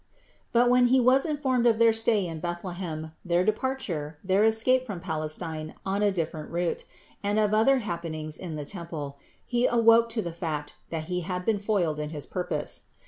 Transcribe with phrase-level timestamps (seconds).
[0.51, 4.99] But when he was informed of their stay in Bethlehem, their departure, their escape from
[4.99, 6.85] Palestine on a different route,
[7.21, 11.45] and of other happenings in the temple, he awoke to the fact that he had
[11.45, 12.87] been foiled in his purpose.